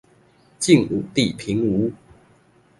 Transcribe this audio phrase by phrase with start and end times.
[0.03, 0.03] 晉
[0.87, 1.91] 武帝平吳